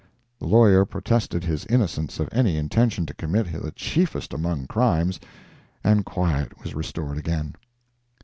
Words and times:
The 0.39 0.47
lawyer 0.47 0.83
protested 0.83 1.43
his 1.43 1.63
innocence 1.67 2.19
of 2.19 2.27
any 2.31 2.57
intention 2.57 3.05
to 3.05 3.13
commit 3.13 3.51
the 3.51 3.69
chiefest 3.69 4.33
among 4.33 4.65
crimes, 4.65 5.19
and 5.83 6.03
quiet 6.03 6.59
was 6.63 6.73
restored 6.73 7.19
again. 7.19 7.53